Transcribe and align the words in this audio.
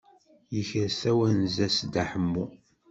Yekres 0.53 0.95
tawenza-s 1.01 1.77
Dda 1.85 2.03
Ḥemmu. 2.11 2.45